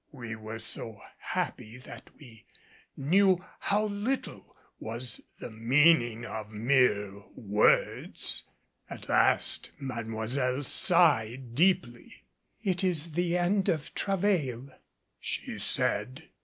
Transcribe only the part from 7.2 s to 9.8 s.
words. At last